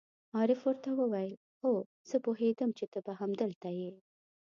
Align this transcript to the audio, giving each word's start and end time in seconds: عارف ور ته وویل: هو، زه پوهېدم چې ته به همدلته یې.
عارف 0.37 0.59
ور 0.67 0.77
ته 0.83 0.89
وویل: 0.99 1.33
هو، 1.63 1.73
زه 2.09 2.15
پوهېدم 2.25 2.69
چې 2.77 2.85
ته 2.91 2.99
به 3.05 3.13
همدلته 3.21 3.69
یې. 3.79 3.91